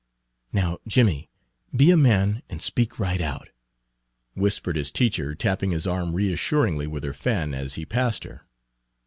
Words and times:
"Now, 0.51 0.79
Jimmie, 0.87 1.29
be 1.75 1.91
a 1.91 1.95
man, 1.95 2.41
and 2.49 2.59
speak 2.59 2.97
right 2.97 3.21
out," 3.21 3.49
whispered 4.33 4.75
his 4.75 4.89
teacher, 4.89 5.35
tapping 5.35 5.69
his 5.69 5.85
arm 5.85 6.15
reassuringly 6.15 6.87
with 6.87 7.03
her 7.03 7.13
fan 7.13 7.53
as 7.53 7.75
he 7.75 7.85
passed 7.85 8.23
her. 8.23 8.47